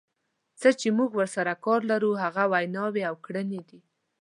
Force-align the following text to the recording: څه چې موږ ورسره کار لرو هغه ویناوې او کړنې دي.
څه 0.59 0.69
چې 0.79 0.87
موږ 0.97 1.09
ورسره 1.19 1.53
کار 1.65 1.81
لرو 1.91 2.11
هغه 2.23 2.43
ویناوې 2.53 3.03
او 3.09 3.15
کړنې 3.25 3.61
دي. 3.69 3.79